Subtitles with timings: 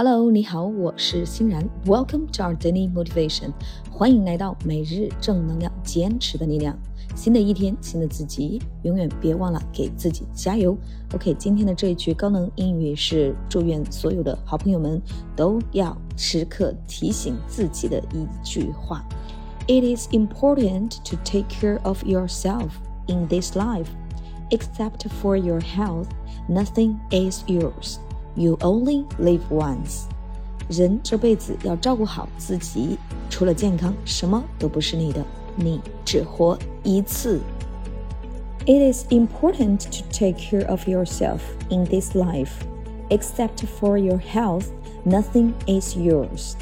[0.00, 1.68] Hello，你好，我是欣然。
[1.84, 3.50] Welcome to our daily motivation，
[3.90, 6.78] 欢迎来到每日正能量，坚持的力量。
[7.16, 10.78] 新的一天，新的自己，永远别忘了给自己加油。
[11.14, 15.02] OK，今天的这一句高能英语是祝愿所有的好朋友们
[15.34, 19.04] 都要时刻提醒自己的一句话：
[19.66, 22.68] It is important to take care of yourself
[23.08, 23.88] in this life.
[24.50, 26.06] Except for your health,
[26.48, 27.96] nothing is yours.
[28.34, 30.02] You only live once。
[30.68, 32.98] 人这辈子要照顾好自己，
[33.30, 35.24] 除了健康，什么都不是你的。
[35.56, 37.40] 你只活一次。
[38.66, 41.38] It is important to take care of yourself
[41.70, 42.50] in this life.
[43.08, 44.66] Except for your health,
[45.06, 46.52] nothing is yours.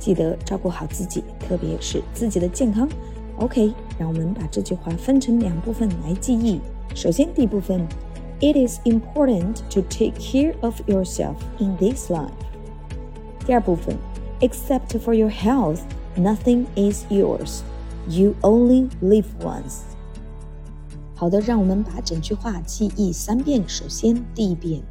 [0.00, 2.88] 记得照顾好自己，特别是自己的健康。
[3.36, 6.60] OK，让我们把这句话分成两部分来记忆。
[6.94, 7.86] 首先，第一部分。
[8.42, 12.30] it is important to take care of yourself in this life.
[13.46, 13.96] 第二部分，
[14.40, 15.80] except for your health,
[16.16, 17.62] nothing is yours.
[18.08, 19.82] You only live once.
[21.14, 23.64] 好的，让我们把整句话记忆三遍。
[23.66, 24.82] 首先，第一遍，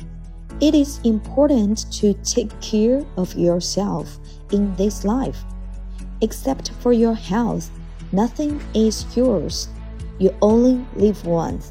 [0.59, 4.07] It is important to take care of yourself
[4.49, 5.37] in this life.
[6.19, 7.67] Except for your health,
[8.11, 9.67] nothing is yours.
[10.17, 11.67] You only live once.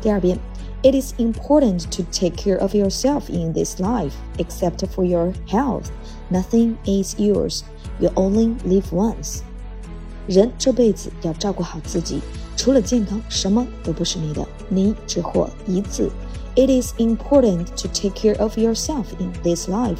[0.00, 0.38] 第二遍。
[0.86, 5.90] it is important to take care of yourself in this life, except for your health.
[6.30, 7.64] Nothing is yours.
[8.00, 9.42] You only live once.
[10.26, 12.20] 人这辈子要照顾好自己，
[12.56, 16.10] 除了健康，什么都不是你的，你只活一次。
[16.54, 19.98] It is important to take care of yourself in this life,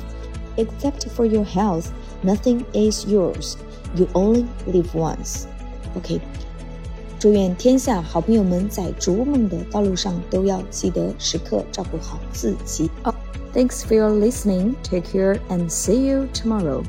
[0.56, 1.86] except for your health.
[2.22, 3.56] Nothing is yours.
[3.96, 5.46] You only live once.
[5.96, 6.20] OK.
[7.19, 12.89] 祝愿天下好朋友们在逐梦的道路上都要记得时刻照顾好自己。
[13.53, 14.75] Thanks for your listening.
[14.83, 16.83] Take care and see you tomorrow.